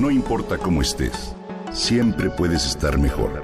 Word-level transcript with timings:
No 0.00 0.10
importa 0.10 0.56
cómo 0.56 0.80
estés, 0.80 1.34
siempre 1.74 2.30
puedes 2.30 2.64
estar 2.64 2.98
mejor. 2.98 3.38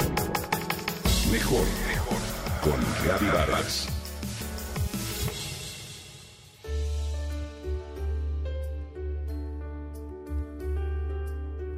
Mejor, 1.31 1.67
mejor. 1.87 2.19
Con 2.63 3.29
Vargas. 3.31 3.89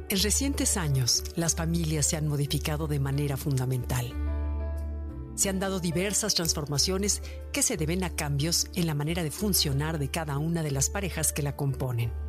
En 0.07 0.23
recientes 0.23 0.77
años, 0.77 1.25
las 1.35 1.55
familias 1.55 2.05
se 2.05 2.15
han 2.15 2.29
modificado 2.29 2.87
de 2.87 3.01
manera 3.01 3.35
fundamental. 3.35 4.13
Se 5.35 5.49
han 5.49 5.59
dado 5.59 5.81
diversas 5.81 6.35
transformaciones 6.35 7.21
que 7.51 7.63
se 7.63 7.75
deben 7.75 8.05
a 8.05 8.11
cambios 8.11 8.67
en 8.75 8.87
la 8.87 8.93
manera 8.93 9.23
de 9.23 9.31
funcionar 9.31 9.99
de 9.99 10.09
cada 10.09 10.37
una 10.37 10.63
de 10.63 10.71
las 10.71 10.89
parejas 10.89 11.33
que 11.33 11.43
la 11.43 11.57
componen. 11.57 12.28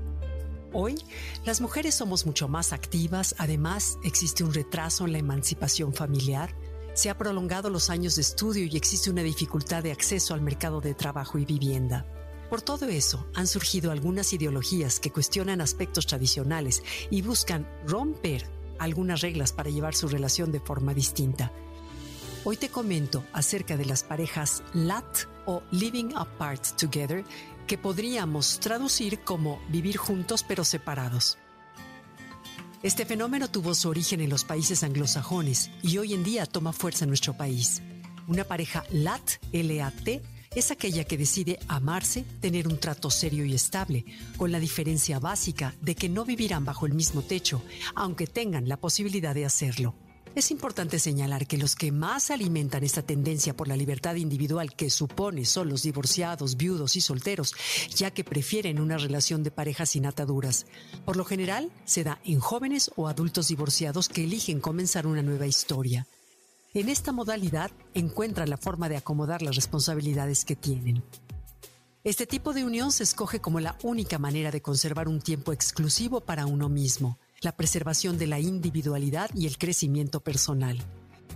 Hoy, 0.73 1.03
las 1.45 1.61
mujeres 1.61 1.97
somos 1.97 2.27
mucho 2.27 2.47
más 2.47 2.73
activas, 2.73 3.35
además 3.39 3.99
existe 4.05 4.45
un 4.45 4.55
retraso 4.55 5.05
en 5.05 5.13
la 5.13 5.19
emancipación 5.19 5.93
familiar, 5.93 6.55
se 6.95 7.11
ha 7.11 7.19
prolongado 7.19 7.71
los 7.71 7.91
años 7.91 8.15
de 8.15 8.23
estudio 8.23 8.65
y 8.67 8.77
existe 8.77 9.11
una 9.11 9.23
dificultad 9.23 9.83
de 9.83 9.91
acceso 9.91 10.33
al 10.33 10.43
mercado 10.43 10.81
de 10.81 10.95
trabajo 10.95 11.39
y 11.39 11.45
vivienda. 11.45 12.07
Por 12.49 12.63
todo 12.63 12.87
eso, 12.87 13.27
han 13.35 13.47
surgido 13.47 13.91
algunas 13.91 14.33
ideologías 14.33 15.01
que 15.01 15.11
cuestionan 15.11 15.61
aspectos 15.61 16.07
tradicionales 16.07 16.83
y 17.11 17.23
buscan 17.23 17.69
romper 17.87 18.49
algunas 18.79 19.21
reglas 19.21 19.53
para 19.53 19.71
llevar 19.71 19.95
su 19.95 20.09
relación 20.09 20.53
de 20.53 20.61
forma 20.61 20.95
distinta. 20.95 21.53
Hoy 22.45 22.57
te 22.57 22.71
comento 22.71 23.25
acerca 23.33 23.77
de 23.77 23.85
las 23.85 24.03
parejas 24.03 24.63
LAT 24.73 25.27
o 25.47 25.63
Living 25.71 26.13
Apart 26.17 26.65
Together 26.79 27.25
que 27.71 27.79
podríamos 27.79 28.59
traducir 28.59 29.21
como 29.21 29.61
vivir 29.69 29.97
juntos 29.97 30.43
pero 30.43 30.65
separados. 30.65 31.39
Este 32.83 33.07
fenómeno 33.07 33.47
tuvo 33.47 33.77
su 33.77 33.89
origen 33.89 34.21
en 34.21 34.29
los 34.29 34.43
países 34.43 34.83
anglosajones 34.83 35.71
y 35.81 35.99
hoy 35.99 36.15
en 36.15 36.25
día 36.25 36.47
toma 36.47 36.73
fuerza 36.73 37.05
en 37.05 37.11
nuestro 37.11 37.37
país. 37.37 37.81
Una 38.27 38.43
pareja 38.43 38.83
LAT, 38.91 39.23
L-A-T, 39.53 40.21
es 40.53 40.73
aquella 40.73 41.05
que 41.05 41.17
decide 41.17 41.61
amarse, 41.69 42.25
tener 42.41 42.67
un 42.67 42.81
trato 42.81 43.09
serio 43.09 43.45
y 43.45 43.55
estable, 43.55 44.05
con 44.37 44.51
la 44.51 44.59
diferencia 44.59 45.21
básica 45.21 45.73
de 45.81 45.95
que 45.95 46.09
no 46.09 46.25
vivirán 46.25 46.65
bajo 46.65 46.87
el 46.87 46.95
mismo 46.95 47.23
techo, 47.23 47.63
aunque 47.95 48.27
tengan 48.27 48.69
la 48.69 48.79
posibilidad 48.79 49.33
de 49.33 49.45
hacerlo. 49.45 49.95
Es 50.33 50.53
importante 50.53 51.01
señalar 51.01 51.49
que 51.49 51.59
los 51.59 51.75
que 51.75 51.91
más 51.91 52.31
alimentan 52.31 52.85
esta 52.85 53.03
tendencia 53.03 53.57
por 53.57 53.67
la 53.67 53.77
libertad 53.77 54.15
individual 54.15 54.75
que 54.77 54.89
supone 54.89 55.45
son 55.45 55.69
los 55.69 55.83
divorciados, 55.83 56.57
viudos 56.57 56.95
y 56.95 57.01
solteros, 57.01 57.53
ya 57.97 58.13
que 58.13 58.23
prefieren 58.23 58.81
una 58.81 58.97
relación 58.97 59.43
de 59.43 59.51
pareja 59.51 59.87
sin 59.87 60.07
ataduras. 60.07 60.67
Por 61.05 61.17
lo 61.17 61.25
general, 61.25 61.73
se 61.85 62.05
da 62.05 62.21
en 62.25 62.39
jóvenes 62.39 62.93
o 62.95 63.09
adultos 63.09 63.49
divorciados 63.49 64.09
que 64.09 64.23
eligen 64.23 64.61
comenzar 64.61 65.05
una 65.09 65.23
nueva 65.23 65.49
historia. 65.49 66.07
En 66.75 66.89
esta 66.89 67.11
modalidad 67.11 67.73
encuentran 67.95 68.51
la 68.51 68.57
forma 68.57 68.89
de 68.89 68.99
acomodar 68.99 69.43
las 69.43 69.57
responsabilidades 69.57 70.45
que 70.45 70.55
tienen. 70.55 71.03
Este 72.05 72.25
tipo 72.25 72.53
de 72.53 72.65
unión 72.65 72.93
se 72.93 73.03
escoge 73.03 73.41
como 73.41 73.59
la 73.59 73.77
única 73.83 74.19
manera 74.19 74.53
de 74.53 74.63
conservar 74.63 75.09
un 75.09 75.21
tiempo 75.21 75.53
exclusivo 75.53 76.21
para 76.21 76.47
uno 76.47 76.69
mismo 76.69 77.19
la 77.43 77.53
preservación 77.53 78.19
de 78.19 78.27
la 78.27 78.39
individualidad 78.39 79.31
y 79.35 79.47
el 79.47 79.57
crecimiento 79.57 80.21
personal. 80.21 80.79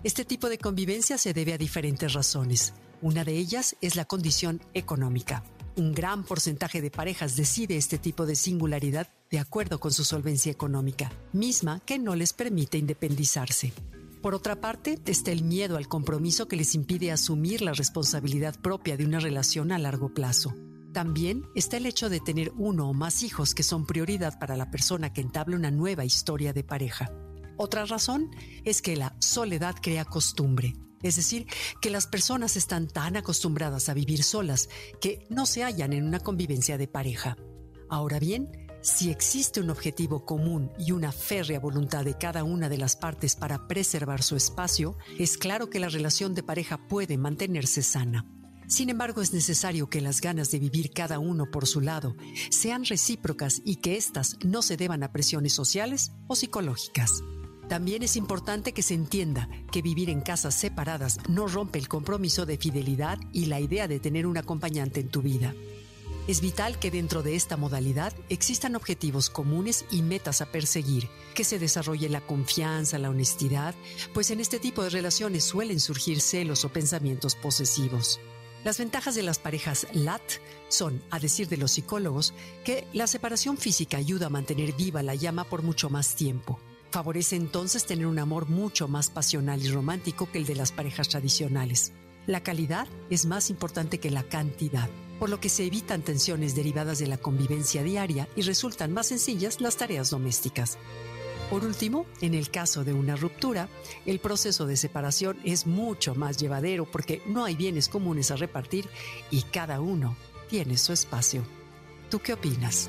Este 0.02 0.24
tipo 0.26 0.50
de 0.50 0.58
convivencia 0.58 1.16
se 1.16 1.32
debe 1.32 1.54
a 1.54 1.58
diferentes 1.58 2.12
razones. 2.12 2.74
Una 3.00 3.24
de 3.24 3.38
ellas 3.38 3.76
es 3.80 3.96
la 3.96 4.04
condición 4.04 4.60
económica. 4.74 5.42
Un 5.76 5.92
gran 5.92 6.24
porcentaje 6.24 6.82
de 6.82 6.90
parejas 6.90 7.36
decide 7.36 7.76
este 7.76 7.96
tipo 7.96 8.26
de 8.26 8.36
singularidad 8.36 9.08
de 9.30 9.38
acuerdo 9.38 9.80
con 9.80 9.92
su 9.92 10.04
solvencia 10.04 10.52
económica, 10.52 11.10
misma 11.32 11.80
que 11.80 11.98
no 11.98 12.14
les 12.14 12.34
permite 12.34 12.76
independizarse. 12.76 13.72
Por 14.20 14.34
otra 14.34 14.60
parte, 14.60 14.98
está 15.06 15.32
el 15.32 15.42
miedo 15.42 15.76
al 15.76 15.88
compromiso 15.88 16.48
que 16.48 16.56
les 16.56 16.74
impide 16.74 17.12
asumir 17.12 17.62
la 17.62 17.72
responsabilidad 17.72 18.54
propia 18.60 18.96
de 18.96 19.06
una 19.06 19.20
relación 19.20 19.72
a 19.72 19.78
largo 19.78 20.12
plazo. 20.12 20.54
También 20.94 21.48
está 21.56 21.76
el 21.76 21.86
hecho 21.86 22.08
de 22.08 22.20
tener 22.20 22.52
uno 22.56 22.88
o 22.88 22.94
más 22.94 23.24
hijos 23.24 23.52
que 23.52 23.64
son 23.64 23.84
prioridad 23.84 24.38
para 24.38 24.56
la 24.56 24.70
persona 24.70 25.12
que 25.12 25.20
entable 25.20 25.56
una 25.56 25.72
nueva 25.72 26.04
historia 26.04 26.52
de 26.52 26.62
pareja. 26.62 27.10
Otra 27.56 27.84
razón 27.84 28.30
es 28.64 28.80
que 28.80 28.94
la 28.94 29.16
soledad 29.18 29.74
crea 29.82 30.04
costumbre, 30.04 30.74
es 31.02 31.16
decir, 31.16 31.48
que 31.82 31.90
las 31.90 32.06
personas 32.06 32.56
están 32.56 32.86
tan 32.86 33.16
acostumbradas 33.16 33.88
a 33.88 33.94
vivir 33.94 34.22
solas 34.22 34.68
que 35.00 35.26
no 35.30 35.46
se 35.46 35.64
hallan 35.64 35.92
en 35.94 36.06
una 36.06 36.20
convivencia 36.20 36.78
de 36.78 36.86
pareja. 36.86 37.36
Ahora 37.90 38.20
bien, 38.20 38.52
si 38.80 39.10
existe 39.10 39.60
un 39.60 39.70
objetivo 39.70 40.24
común 40.24 40.70
y 40.78 40.92
una 40.92 41.10
férrea 41.10 41.58
voluntad 41.58 42.04
de 42.04 42.16
cada 42.16 42.44
una 42.44 42.68
de 42.68 42.78
las 42.78 42.94
partes 42.94 43.34
para 43.34 43.66
preservar 43.66 44.22
su 44.22 44.36
espacio, 44.36 44.96
es 45.18 45.38
claro 45.38 45.70
que 45.70 45.80
la 45.80 45.88
relación 45.88 46.36
de 46.36 46.44
pareja 46.44 46.86
puede 46.86 47.18
mantenerse 47.18 47.82
sana. 47.82 48.30
Sin 48.66 48.88
embargo, 48.88 49.20
es 49.20 49.32
necesario 49.32 49.88
que 49.88 50.00
las 50.00 50.20
ganas 50.20 50.50
de 50.50 50.58
vivir 50.58 50.92
cada 50.92 51.18
uno 51.18 51.50
por 51.50 51.66
su 51.66 51.80
lado 51.80 52.16
sean 52.50 52.84
recíprocas 52.84 53.60
y 53.64 53.76
que 53.76 53.96
éstas 53.96 54.36
no 54.44 54.62
se 54.62 54.76
deban 54.76 55.02
a 55.02 55.12
presiones 55.12 55.52
sociales 55.52 56.12
o 56.26 56.36
psicológicas. 56.36 57.22
También 57.68 58.02
es 58.02 58.16
importante 58.16 58.72
que 58.72 58.82
se 58.82 58.94
entienda 58.94 59.48
que 59.72 59.82
vivir 59.82 60.10
en 60.10 60.20
casas 60.20 60.54
separadas 60.54 61.18
no 61.28 61.46
rompe 61.46 61.78
el 61.78 61.88
compromiso 61.88 62.46
de 62.46 62.58
fidelidad 62.58 63.18
y 63.32 63.46
la 63.46 63.60
idea 63.60 63.88
de 63.88 64.00
tener 64.00 64.26
un 64.26 64.36
acompañante 64.36 65.00
en 65.00 65.08
tu 65.08 65.22
vida. 65.22 65.54
Es 66.26 66.40
vital 66.40 66.78
que 66.78 66.90
dentro 66.90 67.22
de 67.22 67.36
esta 67.36 67.58
modalidad 67.58 68.14
existan 68.30 68.76
objetivos 68.76 69.28
comunes 69.28 69.84
y 69.90 70.00
metas 70.00 70.40
a 70.40 70.46
perseguir, 70.46 71.08
que 71.34 71.44
se 71.44 71.58
desarrolle 71.58 72.08
la 72.08 72.22
confianza, 72.22 72.98
la 72.98 73.10
honestidad, 73.10 73.74
pues 74.14 74.30
en 74.30 74.40
este 74.40 74.58
tipo 74.58 74.82
de 74.82 74.90
relaciones 74.90 75.44
suelen 75.44 75.80
surgir 75.80 76.20
celos 76.20 76.64
o 76.64 76.70
pensamientos 76.70 77.34
posesivos. 77.34 78.20
Las 78.64 78.78
ventajas 78.78 79.14
de 79.14 79.22
las 79.22 79.38
parejas 79.38 79.86
LAT 79.92 80.22
son, 80.68 81.02
a 81.10 81.18
decir 81.18 81.48
de 81.48 81.58
los 81.58 81.72
psicólogos, 81.72 82.32
que 82.64 82.86
la 82.94 83.06
separación 83.06 83.58
física 83.58 83.98
ayuda 83.98 84.26
a 84.26 84.30
mantener 84.30 84.72
viva 84.72 85.02
la 85.02 85.14
llama 85.14 85.44
por 85.44 85.62
mucho 85.62 85.90
más 85.90 86.16
tiempo. 86.16 86.58
Favorece 86.90 87.36
entonces 87.36 87.84
tener 87.84 88.06
un 88.06 88.18
amor 88.18 88.48
mucho 88.48 88.88
más 88.88 89.10
pasional 89.10 89.62
y 89.62 89.68
romántico 89.68 90.30
que 90.32 90.38
el 90.38 90.46
de 90.46 90.54
las 90.54 90.72
parejas 90.72 91.10
tradicionales. 91.10 91.92
La 92.26 92.42
calidad 92.42 92.88
es 93.10 93.26
más 93.26 93.50
importante 93.50 94.00
que 94.00 94.10
la 94.10 94.22
cantidad, 94.22 94.88
por 95.18 95.28
lo 95.28 95.40
que 95.40 95.50
se 95.50 95.66
evitan 95.66 96.00
tensiones 96.00 96.54
derivadas 96.54 96.98
de 96.98 97.06
la 97.06 97.18
convivencia 97.18 97.82
diaria 97.82 98.30
y 98.34 98.42
resultan 98.42 98.94
más 98.94 99.08
sencillas 99.08 99.60
las 99.60 99.76
tareas 99.76 100.08
domésticas. 100.08 100.78
Por 101.50 101.64
último, 101.64 102.06
en 102.20 102.34
el 102.34 102.50
caso 102.50 102.84
de 102.84 102.94
una 102.94 103.16
ruptura, 103.16 103.68
el 104.06 104.18
proceso 104.18 104.66
de 104.66 104.76
separación 104.76 105.38
es 105.44 105.66
mucho 105.66 106.14
más 106.14 106.38
llevadero 106.38 106.84
porque 106.84 107.22
no 107.26 107.44
hay 107.44 107.54
bienes 107.54 107.88
comunes 107.88 108.30
a 108.30 108.36
repartir 108.36 108.88
y 109.30 109.42
cada 109.42 109.80
uno 109.80 110.16
tiene 110.48 110.76
su 110.78 110.92
espacio. 110.92 111.42
¿Tú 112.10 112.18
qué 112.20 112.32
opinas? 112.32 112.88